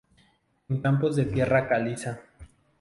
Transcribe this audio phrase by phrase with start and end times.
[0.69, 2.21] En campos de tierra caliza.